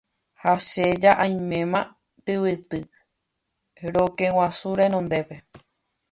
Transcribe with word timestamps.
ha 0.41 0.53
che 0.69 0.85
ja 1.03 1.11
aiméma 1.25 1.81
tyvyty 2.25 2.79
rokẽguasu 3.93 4.69
renondépe. 4.79 5.35